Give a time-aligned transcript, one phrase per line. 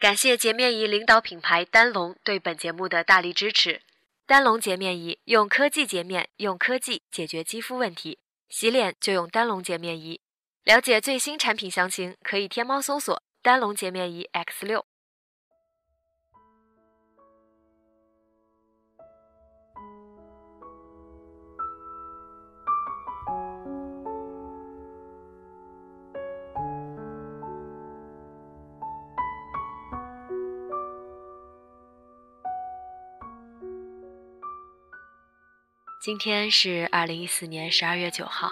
[0.00, 3.82] 感谢洁面仪领导品牌丹龙对本节目的大力支持。
[4.24, 8.18] 丹龙洁面仪用科技洁面，用科技解决肌肤问题，
[8.48, 10.18] 洗脸就用丹龙洁面仪。
[10.64, 14.86] 了解最新产品详情，可以天猫搜索“丹龙洁面仪 X 六”。
[36.00, 38.50] 今天是二零一四年十二月九号。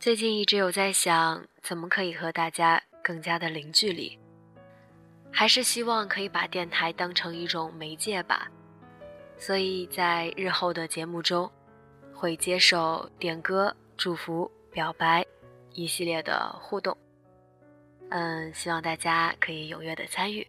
[0.00, 4.18] 最近一直有在想，怎么可以和大家更加的零距离，
[5.30, 8.50] 还是希望可以把电台当成一种媒介吧。
[9.36, 11.52] 所以在日后的节目中，
[12.14, 15.22] 会接受点歌、祝福、表白
[15.74, 16.96] 一系列的互动。
[18.08, 20.48] 嗯，希望大家可以踊跃的参与。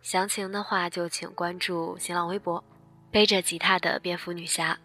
[0.00, 2.64] 详情的话，就请关注新浪微博。
[3.12, 4.76] 背着吉他的蝙蝠女侠。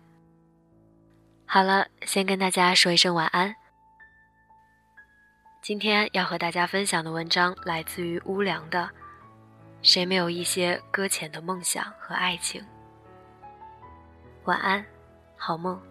[1.45, 3.55] 好了，先跟大家说一声晚安。
[5.61, 8.83] 今天要和大家分享的文章来自于乌良的
[9.81, 12.61] 《谁没有一些搁浅的梦想和爱情》。
[14.43, 14.85] 晚安，
[15.37, 15.81] 好梦。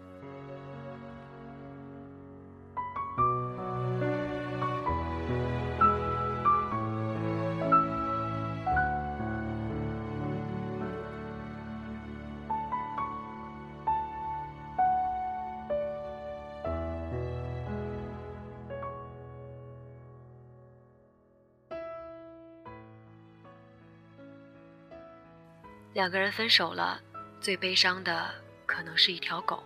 [25.97, 27.01] 两个人分手了，
[27.41, 28.29] 最悲伤的
[28.67, 29.63] 可能是一条狗。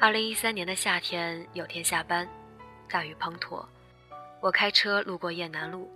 [0.00, 2.28] 二零一三年的夏天，有天下班，
[2.88, 3.64] 大雨滂沱，
[4.40, 5.88] 我开车路过雁南路，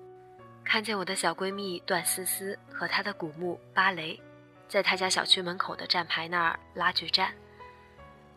[0.65, 4.23] 看见我的小闺蜜段思思和她的古墓芭蕾，
[4.69, 7.35] 在她家小区门口的站牌那儿拉锯战。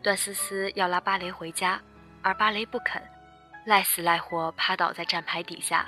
[0.02, 1.80] 段思思要拉芭蕾回家，
[2.20, 3.00] 而芭蕾不肯，
[3.64, 5.86] 赖死赖活趴倒在站牌底下，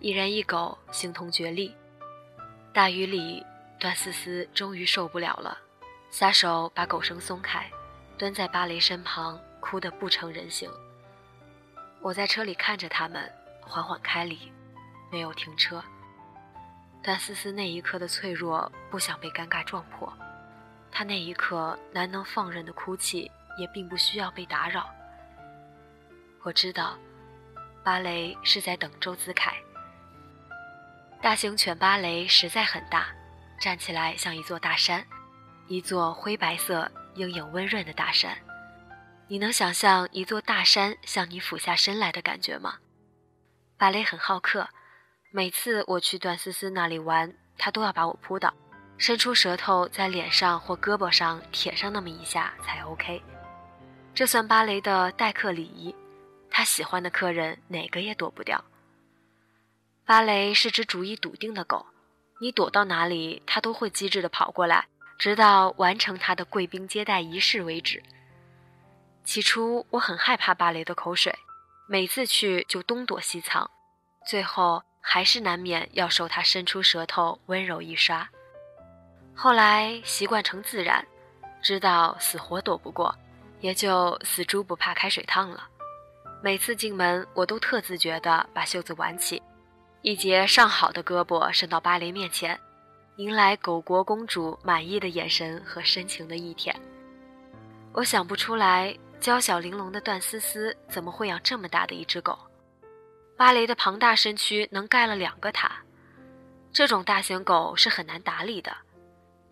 [0.00, 1.72] 一人一狗形同绝力。
[2.74, 3.46] 大雨里。
[3.82, 5.58] 段思思终于受不了了，
[6.08, 7.68] 撒手把狗绳松开，
[8.16, 10.70] 蹲在芭蕾身旁，哭得不成人形。
[12.00, 13.28] 我在车里看着他们
[13.60, 14.52] 缓缓开离，
[15.10, 15.82] 没有停车。
[17.02, 20.16] 段思思那一刻的脆弱不想被尴尬撞破，
[20.92, 23.28] 她那一刻难能放任的哭泣
[23.58, 24.88] 也并不需要被打扰。
[26.44, 26.96] 我知道，
[27.82, 29.56] 芭蕾是在等周子凯。
[31.20, 33.08] 大型犬芭蕾实在很大。
[33.62, 35.06] 站起来像一座大山，
[35.68, 38.36] 一座灰白色、阴影温润的大山。
[39.28, 42.78] 你能想象一座大山向你俯下身来的感觉吗？
[43.78, 44.68] 芭蕾很好客，
[45.30, 48.52] 每次我去段思思那里玩，他都要把我扑倒，
[48.98, 53.22] 伸出舌头在脸上或胳膊上舔上那么一下才 OK。
[54.12, 55.94] 这算芭蕾的待客礼仪，
[56.50, 58.64] 他喜欢的客人哪个也躲不掉。
[60.04, 61.86] 芭蕾是只主意笃定的狗。
[62.42, 68.02] 你躲到哪里，他都会机智地跑过来，直到完成他的贵宾接待仪式为止。
[69.22, 71.32] 起初我很害怕芭蕾的口水，
[71.86, 73.70] 每次去就东躲西藏，
[74.26, 78.28] 最后还是难免要受他伸出舌头温柔一刷。
[79.36, 81.06] 后来习惯成自然，
[81.62, 83.14] 知道死活躲不过，
[83.60, 85.68] 也就死猪不怕开水烫了。
[86.42, 89.40] 每次进门，我都特自觉地把袖子挽起。
[90.02, 92.58] 一截上好的胳膊伸到芭蕾面前，
[93.16, 96.74] 迎来狗国公主满意的眼神和深情的一舔。
[97.92, 102.36] 我想不出来，娇小玲珑的段思思怎么会养这么大的一只狗？
[103.36, 105.70] 芭蕾的庞大身躯能盖了两个塔。
[106.72, 108.76] 这种大型狗是很难打理的，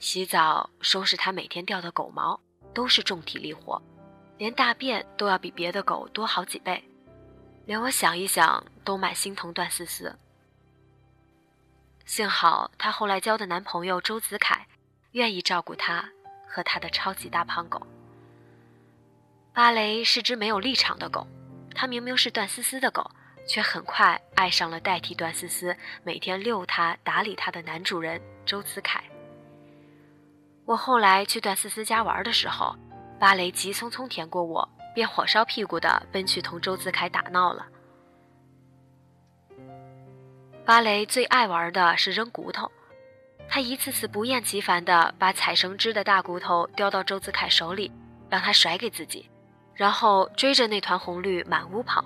[0.00, 2.40] 洗澡、收拾它每天掉的狗毛
[2.74, 3.80] 都是重体力活，
[4.36, 6.82] 连大便都要比别的狗多好几倍。
[7.66, 10.12] 连我想一想都蛮心疼段思思。
[12.04, 14.66] 幸好她后来交的男朋友周子凯，
[15.12, 16.08] 愿意照顾她，
[16.46, 17.86] 和她的超级大胖狗。
[19.52, 21.26] 芭蕾是只没有立场的狗，
[21.74, 23.10] 它明明是段思思的狗，
[23.46, 29.02] 却很快爱上了代替段思思每天遛它、打理它的男主人周子凯。
[30.64, 32.76] 我后来去段思思家玩的时候，
[33.18, 37.66] 芭蕾急匆匆舔过我，便火烧屁股的奔去同周子凯打闹了。
[40.70, 42.70] 芭蕾最爱玩的是扔骨头，
[43.48, 47.90] 他一次次不厌其烦地把采绳枝的大骨头叼到周子凯手里，
[48.28, 49.28] 让他甩给自己，
[49.74, 52.04] 然后追着那团红绿满屋跑。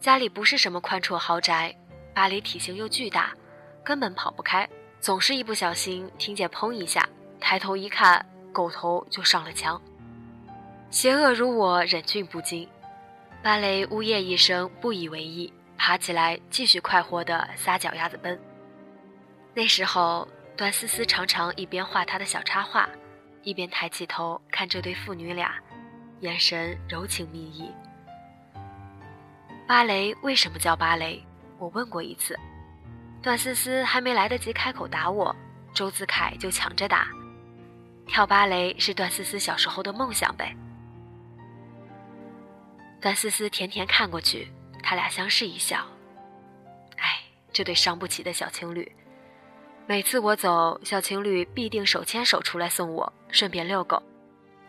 [0.00, 1.76] 家里不是什么宽绰豪宅，
[2.14, 3.34] 芭蕾体型又巨大，
[3.84, 4.66] 根本跑不开，
[4.98, 7.06] 总是一不小心听见砰一下，
[7.38, 8.24] 抬头一看，
[8.54, 9.78] 狗头就上了墙。
[10.88, 12.66] 邪恶如我，忍俊不禁，
[13.42, 15.52] 芭蕾呜咽一声，不以为意。
[15.76, 18.38] 爬起来，继续快活地撒脚丫子奔。
[19.54, 20.26] 那时候，
[20.56, 22.88] 段思思常常一边画她的小插画，
[23.42, 25.54] 一边抬起头看这对父女俩，
[26.20, 27.70] 眼神柔情蜜意。
[29.66, 31.24] 芭蕾为什么叫芭蕾？
[31.58, 32.38] 我问过一次，
[33.22, 35.34] 段思思还没来得及开口打我，
[35.72, 37.08] 周子凯就抢着打。
[38.06, 40.54] 跳芭蕾是段思思小时候的梦想呗。
[43.00, 44.52] 段思思甜甜看过去。
[44.88, 45.84] 他俩相视一笑，
[46.98, 47.20] 哎，
[47.52, 48.88] 这对伤不起的小情侣。
[49.84, 54.00] 每次我走，小情侣必定手牵手出来送我，顺便遛狗。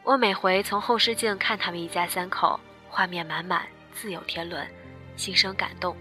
[0.01, 2.59] 我每回从后视镜看他们一家三口，
[2.89, 4.67] 画面满满，自有天伦，
[5.15, 5.95] 心生感动。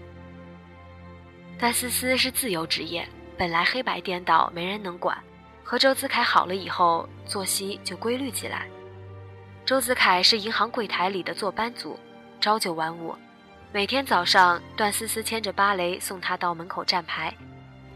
[1.59, 5.15] 段思思是自由职业，本来黑白颠倒，没人能管。
[5.63, 8.67] 和周子凯好了以后，作息就规律起来。
[9.63, 11.99] 周子凯是银行柜台里的坐班族，
[12.41, 13.15] 朝九晚五。
[13.73, 17.33] 每天早上，段思思牵着芭蕾送他到门口站牌。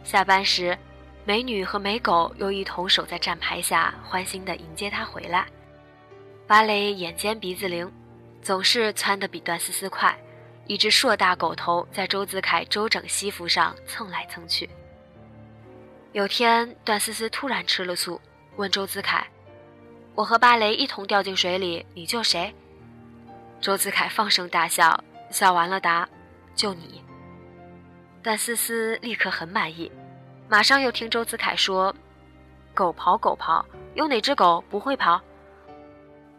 [0.04, 0.78] 下班时，
[1.24, 5.48] 美女和美狗又一同守在站牌下，欢欣地迎接他回来。
[6.46, 7.90] 芭蕾眼尖鼻子灵，
[8.42, 10.16] 总是窜得比段思思快。
[10.68, 14.70] 一只硕大狗头在周子凯周整西服上蹭来蹭去。
[16.12, 18.20] 有天，段思思突然吃了醋，
[18.58, 19.26] 问周子凯
[20.16, 22.54] ：“我和芭蕾一同掉进水里，你救谁？”
[23.62, 25.02] 周子凯放声大笑。
[25.32, 26.08] 笑完了，答
[26.54, 27.04] ：“就你。”
[28.22, 29.92] 段思思立刻很满意，
[30.48, 31.96] 马上又听周子凯说
[32.76, 35.20] ：“狗刨狗刨，有哪只狗不会刨？”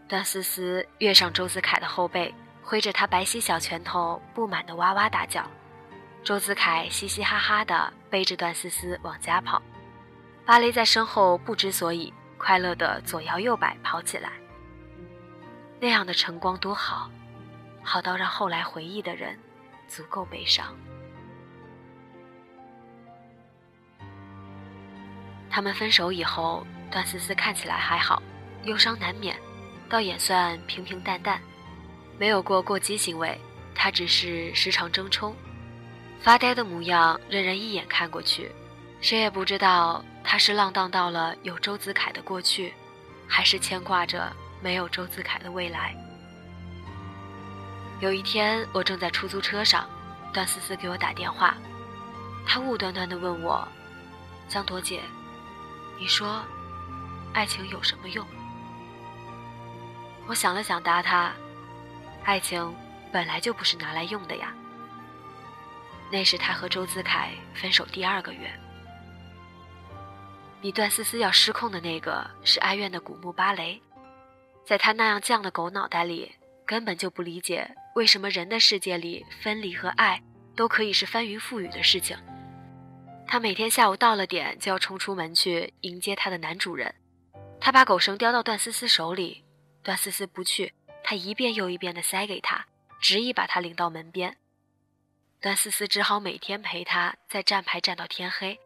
[0.07, 5.43] 段思思跃上周子凯的后背，挥着他白皙小拳头，不满的哇哇大叫。
[6.23, 9.61] 周子凯嘻嘻哈哈的背着段思思往家跑，
[10.45, 14.31] 芭蕾在身后不知所以，快乐的左摇右摆跑起来。
[15.81, 17.11] 那样的晨光多好。
[17.83, 19.39] 好到让后来回忆的人
[19.89, 20.75] 足够悲伤。
[25.51, 28.23] 他们分手以后，段思思看起来还好，
[28.65, 29.37] 忧伤难免，
[29.89, 31.41] 倒也算平平淡淡，
[32.19, 33.39] 没有过过激行为。
[33.75, 35.35] 他只是时常争冲，
[36.21, 38.51] 发呆的模样，任人一眼看过去，
[39.01, 42.73] 谁也不知道他是浪荡到了有周子凯的过去，
[43.27, 44.31] 还是牵挂着
[44.61, 45.97] 没有周子凯的未来。
[48.03, 49.89] 有一天，我正在出租车上，
[50.33, 51.57] 段思思给我打电话，
[52.45, 53.67] 她雾端端地问我
[54.51, 55.01] ：“江朵姐，
[56.01, 56.43] 你说，
[57.33, 58.27] 爱情有什么用？”
[60.27, 61.33] 我想了想，答她
[62.27, 62.75] ：“爱情
[63.13, 64.53] 本来就不是拿来用的呀。”
[66.11, 68.51] 那是她和周子凯分手第二个月，
[70.61, 73.81] 比段思思要失控的那个是哀怨的古墓芭蕾，
[74.67, 76.33] 在他那样犟的狗脑袋里。
[76.73, 80.23] 根本就不理解为什么人的世界里分离和爱
[80.57, 82.17] 都可以是翻云覆雨的事情。
[83.29, 86.95] 他每天下午到了点就要冲出门去迎接他的男主人。
[87.61, 89.45] 他把狗绳叼到段思思手里，
[89.83, 90.73] 段思思不去，
[91.05, 92.65] 他一遍又一遍地塞给他，
[93.03, 94.39] 执意把他领到门边。
[95.43, 98.59] 段思思只好每天陪他在站牌站到天黑，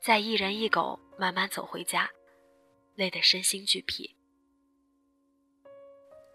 [0.00, 2.08] 再一人一狗慢慢走回家，
[2.94, 4.14] 累得身心俱疲。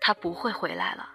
[0.05, 1.09] 他不会回来了，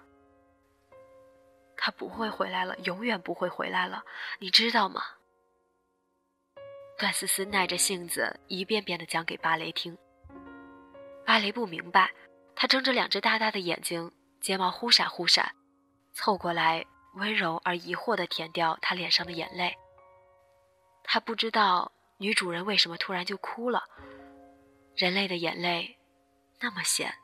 [1.76, 4.02] 他不会回来了，永远不会回来了，
[4.40, 5.00] 你知道吗？
[6.98, 9.96] 段思思耐着性子一遍遍地讲给芭蕾听。
[11.24, 12.10] 芭蕾不明白，
[12.56, 15.54] 他睁着两只大大的眼睛，睫毛忽闪忽闪，
[16.12, 19.78] 凑过来温柔而疑惑地舔掉他脸上的眼泪。
[21.04, 23.84] 他不知道女主人为什么突然就哭了，
[24.96, 25.96] 人类的眼泪
[26.58, 27.14] 那么咸。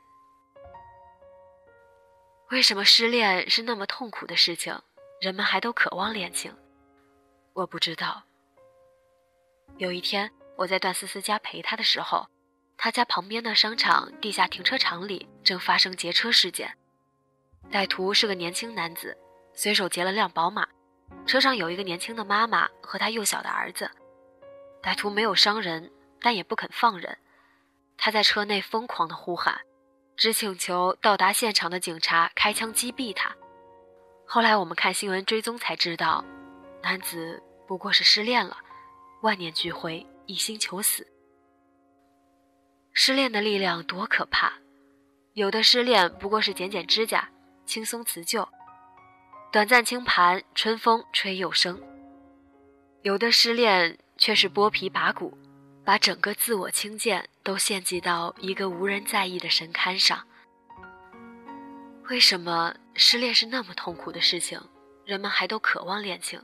[2.49, 4.79] 为什么失恋是那么痛苦的事情，
[5.19, 6.55] 人们还都渴望恋情？
[7.51, 8.23] 我不知道。
[9.75, 12.25] 有一天，我在段思思家陪她的时候，
[12.77, 16.73] 她家旁边的商场地下停车场里正发生劫车事件，
[17.69, 19.17] 歹徒是个年轻男子，
[19.53, 20.65] 随手劫了辆宝马，
[21.25, 23.91] 车上有一个年轻的妈妈和他幼小的儿子。
[24.81, 27.17] 歹徒没有伤人，但也不肯放人，
[27.97, 29.59] 他在车内疯狂的呼喊，
[30.17, 33.33] 只请求到达现场的警察开枪击毙他。
[34.25, 36.25] 后来我们看新闻追踪才知道，
[36.81, 38.57] 男子不过是失恋了，
[39.21, 41.07] 万念俱灰，一心求死。
[42.93, 44.51] 失恋的力量多可怕！
[45.33, 47.29] 有的失恋不过是剪剪指甲，
[47.67, 48.47] 轻松辞旧，
[49.51, 51.77] 短暂清盘，春风吹又生；
[53.03, 55.37] 有的失恋却是剥皮拔骨，
[55.87, 60.27] 把整个自我轻贱都献祭到一个无人在意的神龛上。
[62.09, 64.59] 为什么失恋是那么痛苦的事情，
[65.05, 66.41] 人们还都渴望恋情？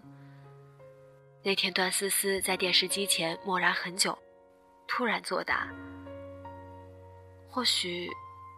[1.44, 4.18] 那天，段思思在电视机前默然很久，
[4.88, 5.68] 突然作答。
[7.50, 8.10] 或许，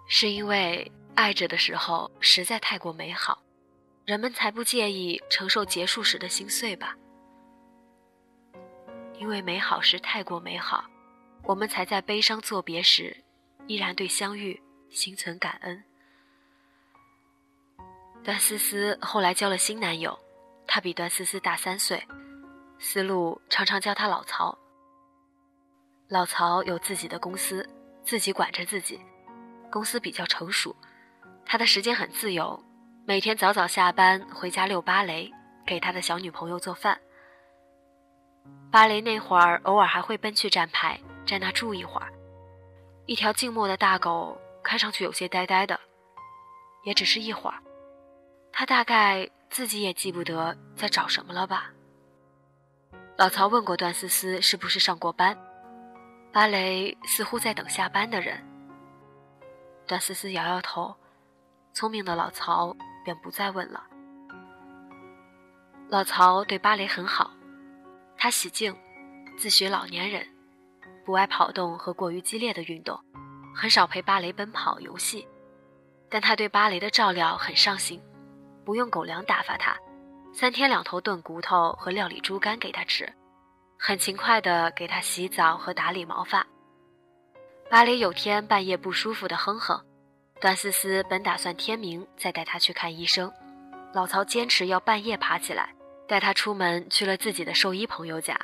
[0.07, 3.41] 是因为爱着的时候实在太过美好，
[4.05, 6.95] 人们才不介意承受结束时的心碎吧。
[9.19, 10.83] 因为美好时太过美好，
[11.43, 13.15] 我们才在悲伤作别时，
[13.67, 15.83] 依然对相遇心存感恩。
[18.23, 20.17] 段思思后来交了新男友，
[20.67, 22.03] 他比段思思大三岁，
[22.79, 24.57] 思路常常叫他老曹。
[26.07, 27.67] 老曹有自己的公司。
[28.05, 29.01] 自己管着自己，
[29.71, 30.75] 公司比较成熟，
[31.43, 32.63] 他的时间很自由，
[33.03, 35.31] 每天早早下班回家遛芭蕾，
[35.65, 37.01] 给他的小女朋友做饭。
[38.71, 42.11] 芭蕾那会儿，偶尔还会奔去站牌，在那住一会儿。
[43.05, 45.79] 一条静默的大狗，看上去有些呆呆的，
[46.83, 47.57] 也只是一会儿。
[48.51, 51.71] 他大概自己也记不得在找什么了吧。
[53.17, 55.37] 老曹问过段思思是不是上过班。
[56.33, 58.43] 芭蕾似乎在等下班的人。
[59.87, 60.93] 段思思摇摇头，
[61.71, 62.75] 聪明的老曹
[63.05, 63.83] 便不再问了。
[65.87, 67.31] 老曹对芭蕾很好，
[68.25, 68.75] 他喜静，
[69.37, 70.25] 自诩老年人，
[71.05, 72.99] 不爱跑动和过于激烈的运动，
[73.53, 75.27] 很少陪芭蕾奔跑游戏。
[76.09, 78.01] 但他对芭蕾的照料很上心，
[78.65, 79.77] 不用狗粮打发他，
[80.33, 83.07] 三天两头炖骨头和料理猪肝给他吃。
[83.77, 86.47] 很勤快地给他洗澡和打理毛发。
[87.69, 89.79] 芭蕾有天半夜不舒服的哼哼，
[90.41, 93.31] 段思思本打算天明再带他去看医生，
[93.93, 95.74] 老曹坚持要半夜爬起来
[96.07, 98.39] 带他出门去了自己的兽医朋友家。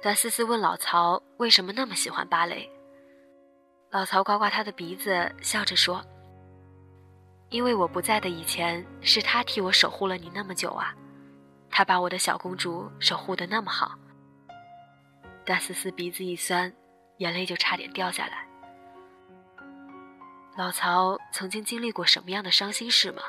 [0.00, 2.70] 段思思问老曹为什么那么喜欢芭蕾，
[3.90, 6.04] 老曹刮刮他的鼻子，笑着说
[7.50, 10.94] ：“因为我不在的以前，是他替我守护了你那么久啊。”
[11.70, 13.98] 他把我的小公主守护的那么好，
[15.44, 16.72] 段思思鼻子一酸，
[17.18, 18.46] 眼泪就差点掉下来。
[20.56, 23.22] 老曹曾经经历过什么样的伤心事吗？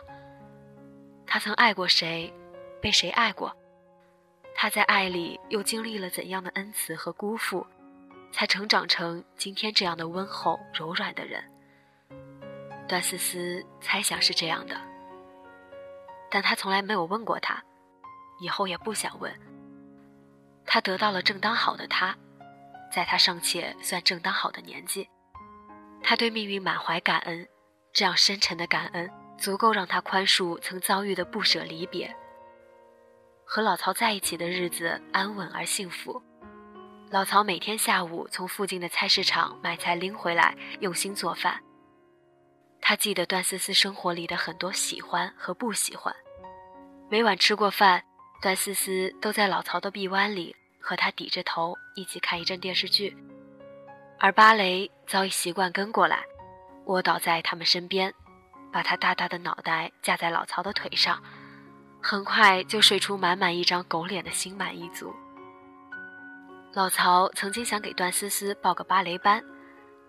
[1.28, 2.34] 他曾爱过谁，
[2.82, 3.56] 被谁爱过？
[4.56, 7.66] 他在爱里又经历了怎样的恩慈和辜负，
[8.32, 11.44] 才成长成今天这样的温厚柔软的人？
[12.88, 14.80] 段思思猜想是这样的，
[16.30, 17.64] 但他从来没有问过他。
[18.42, 19.34] 以后也不想问。
[20.66, 22.16] 他得到了正当好的他，
[22.92, 25.10] 在他尚且算正当好的年纪，
[26.02, 27.48] 他对命运满怀感恩，
[27.92, 32.16] 这样深沉的感恩足够让他宽恕曾遭遇的不舍离别。
[33.52, 36.22] 和老曹在一起的日子安稳而幸福。
[37.10, 41.60] 老曹每天下午从附近的菜市场买菜拎回来，用心做饭。
[42.80, 46.16] 他记得段思思生活里的很多喜欢和不喜欢，
[47.10, 48.04] 每晚吃过饭。
[48.40, 53.18] 段思思都在老曹的臂弯里，和他抵着头一起看一阵电视剧，
[54.20, 56.24] 而芭蕾早已习惯跟过来，
[56.86, 58.14] 窝倒在他们身边，
[58.72, 61.22] 把他大大的脑袋架在老曹的腿上，
[62.02, 65.14] 很快就睡出满满一张狗脸的心满意足。
[66.74, 69.44] 老曹曾经想给段思思报个芭蕾班，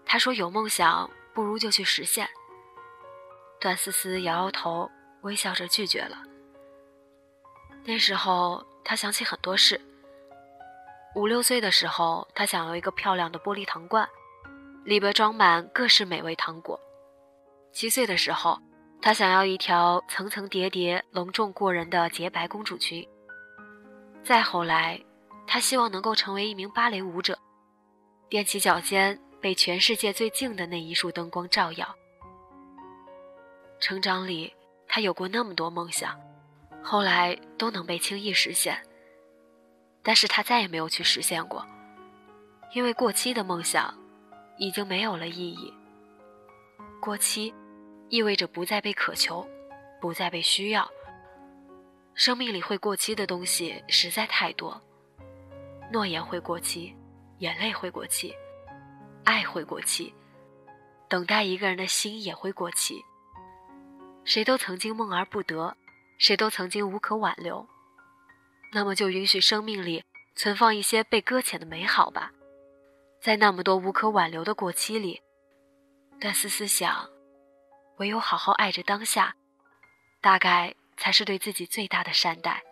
[0.05, 2.29] 他说有梦想不如就去实现。
[3.59, 4.91] 段思思摇摇头，
[5.23, 6.23] 微笑着拒绝了。
[7.85, 9.81] 那时候，他想起很多事。
[11.15, 14.09] 五六岁的时候，他想要一个漂亮的玻璃糖罐，
[14.85, 16.79] 里边装满各式美味糖果。
[17.73, 18.59] 七岁的时候，
[19.03, 23.07] 他想要一条层层叠叠、隆重过人的洁白公主裙。
[24.23, 25.01] 再后来，
[25.47, 27.39] 他希望能够成为一名芭蕾舞者，
[28.29, 31.97] 踮起脚尖被全世界最静的那一束灯光照耀。
[33.79, 34.53] 成长里，
[34.87, 36.15] 他有过那么多梦想。
[36.83, 38.83] 后来都能被轻易实现，
[40.03, 41.67] 但是他再也没有去实现过，
[42.75, 43.95] 因为过期的梦想
[44.57, 45.73] 已经没有了意义。
[46.99, 47.53] 过期，
[48.11, 49.49] 意味着不再被渴求，
[50.01, 50.91] 不再被需要。
[52.15, 54.79] 生命里会过期的东西实在太多，
[55.93, 56.95] 诺言会过期，
[57.39, 58.35] 眼泪会过期，
[59.25, 60.13] 爱会过期，
[61.09, 63.01] 等待一个人的心也会过期。
[64.25, 65.75] 谁都曾经梦而不得，
[66.19, 67.67] 谁都曾经无可挽留。
[68.73, 72.33] 那么就允许生命里存放一些被搁浅的美好吧，
[73.23, 75.23] 在那么多无可挽留的过期里，
[76.21, 77.09] 段思思想，
[78.01, 79.37] 唯有好好爱着当下，
[80.21, 80.75] 大概。
[81.03, 82.63] 才是对自己最大的善待。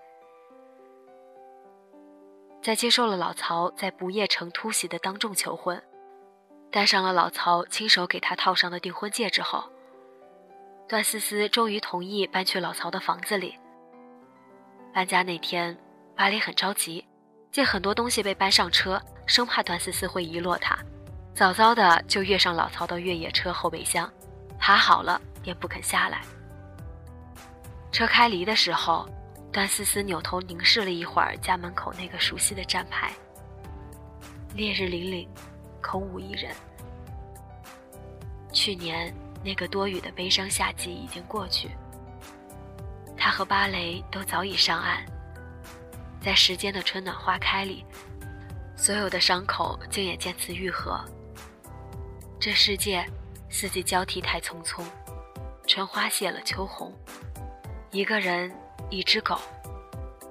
[2.62, 5.82] 在接受了老曹在不夜城突袭的当众求婚，
[6.70, 9.64] 戴上了老曹亲手给他套上的订婚戒之后，
[10.86, 13.58] 段思思终于同意搬去老曹的房子里。
[14.92, 15.74] 搬家那天，
[16.14, 17.02] 巴黎很着急，
[17.50, 20.76] 见很多东西被搬上车，生怕段思思会遗落他，
[21.34, 24.12] 早早的就跃上老曹的越野车后备箱，
[24.58, 26.22] 爬好了便不肯下来。
[27.90, 29.08] 车开离的时候，
[29.52, 33.12] 段思思扭头凝视了一会儿家门口那个熟悉的站牌。
[34.54, 35.28] 烈日凛凛，
[35.82, 36.54] 空无一人。
[38.52, 41.70] 去年那个多雨的悲伤夏季已经过去，
[43.16, 45.04] 他和芭蕾都早已上岸，
[46.20, 47.84] 在时间的春暖花开里，
[48.76, 51.04] 所有的伤口竟也渐次愈合。
[52.40, 53.04] 这世界，
[53.50, 54.82] 四季交替太匆匆，
[55.66, 56.92] 春花谢了秋红。
[57.90, 58.52] 一个人，
[58.90, 59.38] 一只狗，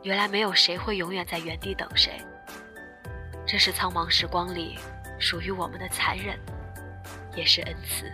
[0.03, 2.21] 原来没有谁会永远在原地等谁。
[3.45, 4.77] 这是苍茫时光里
[5.19, 6.39] 属于我们的残忍，
[7.35, 8.11] 也是恩赐。